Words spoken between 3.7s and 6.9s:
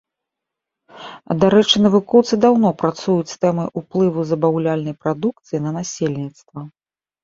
уплыву забаўляльнай прадукцыі на насельніцтва.